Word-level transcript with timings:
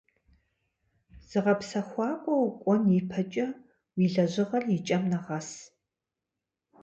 Зыгъэпсэхуакӏуэ 1.27 2.35
укӏуэн 2.45 2.83
и 2.99 3.01
пэкӏэ, 3.09 3.47
уи 3.95 4.05
лэжьыгъэр 4.13 4.63
и 4.75 4.77
кӏэм 4.85 5.03
нэгъэс. 5.11 5.49